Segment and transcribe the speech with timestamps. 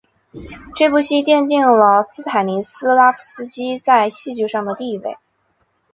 [0.75, 5.19] 这部戏奠定了斯坦尼斯拉夫斯基在戏剧上的地位。